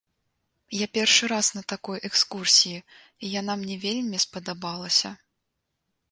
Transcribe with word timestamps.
Я 0.75 0.85
першы 0.97 1.25
раз 1.33 1.47
на 1.57 1.61
такой 1.73 1.97
экскурсіі, 2.09 2.79
і 3.27 3.29
яна 3.39 3.53
мне 3.65 3.75
вельмі 3.83 4.17
спадабалася. 4.25 5.11